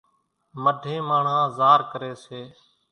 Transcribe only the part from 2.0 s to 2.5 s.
سي